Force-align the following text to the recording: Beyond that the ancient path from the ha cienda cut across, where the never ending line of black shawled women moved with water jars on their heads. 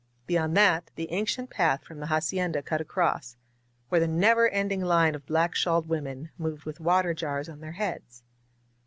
Beyond 0.25 0.57
that 0.57 0.89
the 0.95 1.11
ancient 1.11 1.51
path 1.51 1.83
from 1.83 1.99
the 1.99 2.07
ha 2.07 2.19
cienda 2.19 2.63
cut 2.65 2.81
across, 2.81 3.37
where 3.89 4.01
the 4.01 4.07
never 4.07 4.49
ending 4.49 4.81
line 4.81 5.13
of 5.13 5.27
black 5.27 5.53
shawled 5.53 5.87
women 5.87 6.31
moved 6.39 6.63
with 6.65 6.79
water 6.79 7.13
jars 7.13 7.47
on 7.47 7.59
their 7.59 7.73
heads. 7.73 8.23